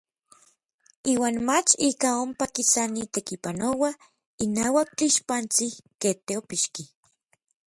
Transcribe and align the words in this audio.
Iuan 1.13 1.35
mach 1.47 1.69
ikaj 1.89 2.13
ompa 2.23 2.45
kisani 2.55 3.03
tekipanoua 3.13 3.89
inauak 4.45 4.87
tlixpantsin 4.97 5.73
kej 6.01 6.15
teopixki. 6.25 6.83